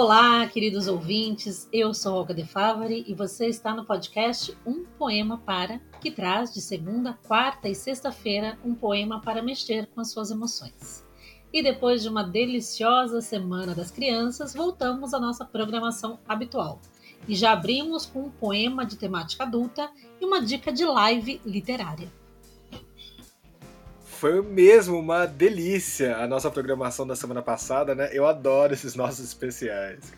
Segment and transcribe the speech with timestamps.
[0.00, 1.68] Olá, queridos ouvintes.
[1.72, 6.54] Eu sou Olga De Favari e você está no podcast Um Poema Para, que traz
[6.54, 11.04] de segunda, quarta e sexta-feira um poema para mexer com as suas emoções.
[11.52, 16.80] E depois de uma deliciosa semana das crianças, voltamos à nossa programação habitual.
[17.26, 19.90] E já abrimos com um poema de temática adulta
[20.20, 22.08] e uma dica de live literária.
[24.18, 28.10] Foi mesmo uma delícia a nossa programação da semana passada, né?
[28.12, 30.12] Eu adoro esses nossos especiais.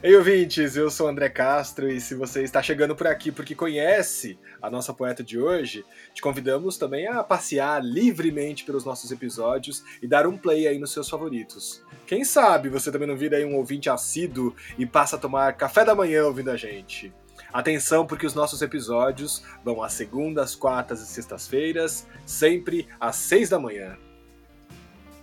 [0.00, 4.38] Ei, ouvintes, eu sou André Castro e se você está chegando por aqui porque conhece
[4.62, 5.84] a nossa poeta de hoje,
[6.14, 10.92] te convidamos também a passear livremente pelos nossos episódios e dar um play aí nos
[10.92, 11.82] seus favoritos.
[12.06, 15.84] Quem sabe você também não vira aí um ouvinte assíduo e passa a tomar café
[15.84, 17.12] da manhã ouvindo a gente.
[17.56, 23.58] Atenção, porque os nossos episódios vão às segundas, quartas e sextas-feiras, sempre às seis da
[23.58, 23.96] manhã.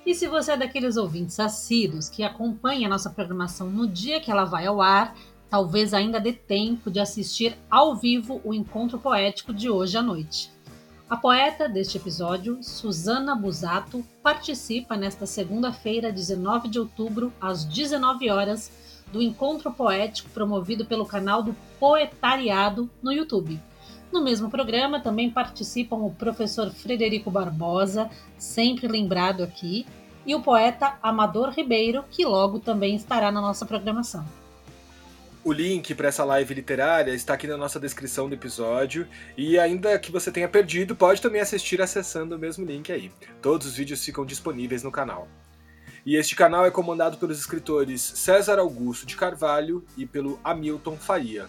[0.04, 4.32] E se você é daqueles ouvintes assíduos que acompanha a nossa programação no dia que
[4.32, 5.16] ela vai ao ar,
[5.48, 10.52] talvez ainda dê tempo de assistir ao vivo o encontro poético de hoje à noite.
[11.08, 18.72] A poeta deste episódio, Susana Busato, participa nesta segunda-feira, 19 de outubro, às 19 horas,
[19.14, 23.60] do encontro poético promovido pelo canal do Poetariado no YouTube.
[24.12, 29.86] No mesmo programa também participam o professor Frederico Barbosa, sempre lembrado aqui,
[30.26, 34.26] e o poeta Amador Ribeiro, que logo também estará na nossa programação.
[35.44, 40.00] O link para essa live literária está aqui na nossa descrição do episódio e ainda
[40.00, 43.12] que você tenha perdido, pode também assistir acessando o mesmo link aí.
[43.42, 45.28] Todos os vídeos ficam disponíveis no canal.
[46.06, 51.48] E este canal é comandado pelos escritores César Augusto de Carvalho e pelo Hamilton Faria.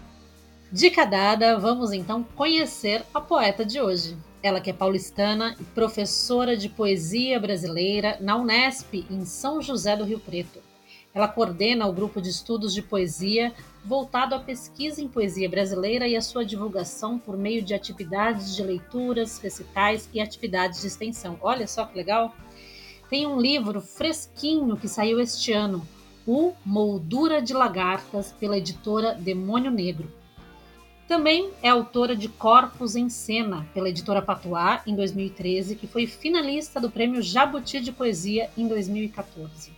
[0.70, 4.16] Dica dada, vamos então conhecer a poeta de hoje.
[4.40, 10.04] Ela que é paulistana e professora de poesia brasileira na Unesp, em São José do
[10.04, 10.60] Rio Preto.
[11.12, 13.52] Ela coordena o grupo de estudos de poesia
[13.84, 18.62] voltado à pesquisa em poesia brasileira e à sua divulgação por meio de atividades de
[18.62, 21.38] leituras, recitais e atividades de extensão.
[21.40, 22.32] Olha só que legal!
[23.14, 25.86] Tem um livro fresquinho que saiu este ano,
[26.26, 30.10] O Moldura de Lagartas, pela editora Demônio Negro.
[31.06, 36.80] Também é autora de Corpos em Cena, pela editora Patois, em 2013, que foi finalista
[36.80, 39.70] do Prêmio Jabuti de Poesia em 2014.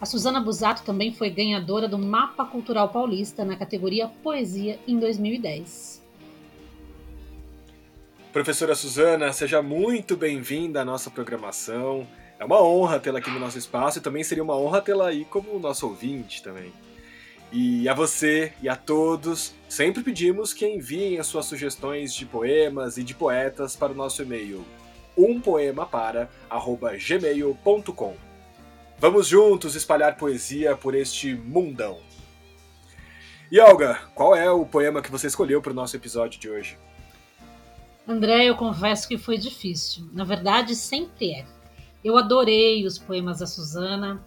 [0.00, 6.00] A Suzana Busato também foi ganhadora do Mapa Cultural Paulista na categoria Poesia em 2010.
[8.32, 12.06] Professora Suzana, seja muito bem-vinda à nossa programação.
[12.44, 15.24] É uma honra tê-la aqui no nosso espaço e também seria uma honra tê-la aí
[15.24, 16.70] como nosso ouvinte também.
[17.50, 22.98] E a você e a todos, sempre pedimos que enviem as suas sugestões de poemas
[22.98, 24.62] e de poetas para o nosso e-mail
[25.16, 28.14] umpoemapara@gmail.com.
[28.98, 31.98] Vamos juntos espalhar poesia por este mundão.
[33.50, 36.76] E Olga, qual é o poema que você escolheu para o nosso episódio de hoje?
[38.06, 40.06] André, eu confesso que foi difícil.
[40.12, 41.46] Na verdade, sempre é.
[42.04, 44.22] Eu adorei os poemas da Suzana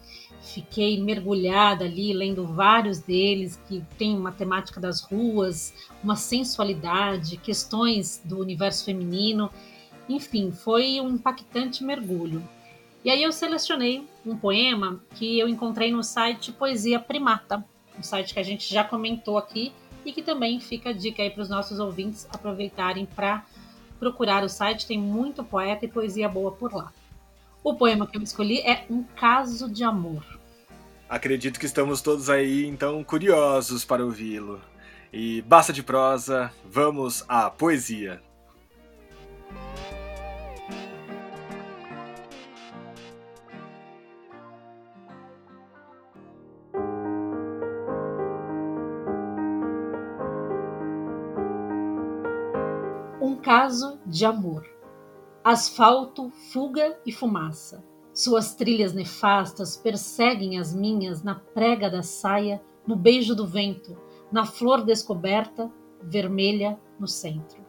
[0.47, 5.73] fiquei mergulhada ali, lendo vários deles que tem uma temática das ruas,
[6.03, 9.51] uma sensualidade, questões do universo feminino.
[10.07, 12.47] Enfim, foi um impactante mergulho.
[13.03, 17.63] E aí eu selecionei um poema que eu encontrei no site Poesia Primata,
[17.97, 19.71] um site que a gente já comentou aqui
[20.05, 23.45] e que também fica a dica aí para os nossos ouvintes aproveitarem para
[23.99, 26.93] procurar o site, tem muito poeta e poesia boa por lá.
[27.67, 30.23] O poema que eu escolhi é Um Caso de Amor.
[31.09, 34.61] Acredito que estamos todos aí, então, curiosos para ouvi-lo.
[35.11, 38.21] E basta de prosa, vamos à poesia.
[53.19, 54.76] Um caso de amor.
[55.49, 57.81] Asfalto, fuga e fumaça.
[58.13, 63.97] Suas trilhas nefastas perseguem as minhas na prega da saia, no beijo do vento,
[64.29, 65.71] na flor descoberta,
[66.03, 67.65] vermelha no centro.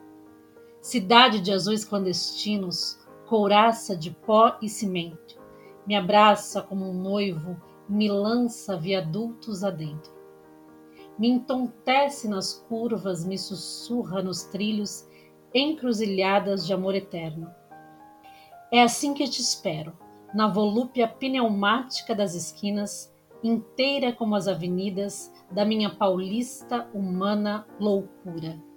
[0.80, 2.98] Cidade de azuis clandestinos,
[3.28, 5.40] couraça de pó e cimento,
[5.86, 7.56] me abraça como um noivo
[7.88, 10.10] me lança viadutos adentro.
[11.16, 15.06] Me entontece nas curvas, me sussurra nos trilhos,
[15.54, 17.56] encruzilhadas de amor eterno
[18.70, 19.96] é assim que te espero,
[20.34, 23.12] na volúpia pneumática das esquinas,
[23.42, 28.67] inteira como as avenidas da minha paulista humana loucura.